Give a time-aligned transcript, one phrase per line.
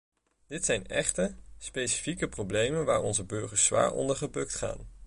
[0.47, 4.87] Dit zijn echte, specifieke problemen waar onze burgers zwaar onder gebukt gaan.